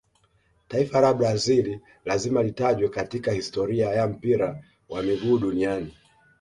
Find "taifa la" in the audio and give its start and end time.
0.67-1.13